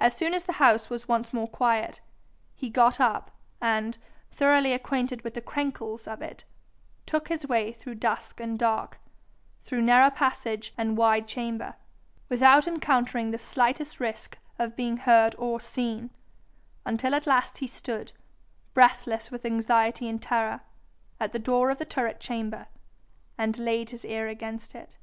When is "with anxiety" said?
19.30-20.08